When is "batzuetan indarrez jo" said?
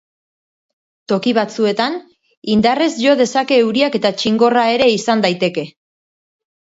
1.37-3.13